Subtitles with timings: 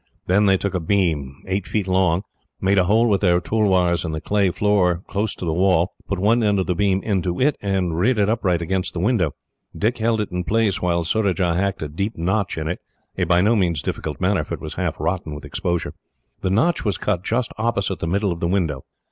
[0.25, 2.23] Then they took a beam, eight feet long,
[2.59, 6.17] made a hole with their tulwars in the clay floor close to the wall, put
[6.17, 9.35] one end of the beam into it, and reared it upright against the window.
[9.77, 12.79] Dick held it in its place, while Surajah hacked a deep notch in it
[13.15, 15.93] a by no means difficult matter, for it was half rotten with exposure.
[16.39, 18.85] The notch was cut just opposite the middle of the window.